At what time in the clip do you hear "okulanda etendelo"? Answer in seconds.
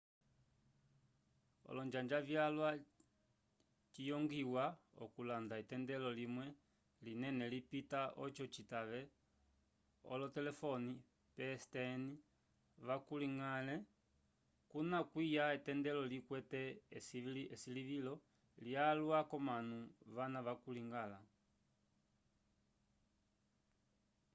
5.03-6.09